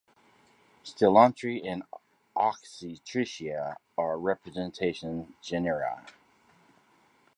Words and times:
"Stylonychia" 0.83 1.61
and 1.63 1.83
"Oxytricha" 2.35 3.75
are 3.99 4.17
representative 4.17 5.27
genera. 5.43 6.03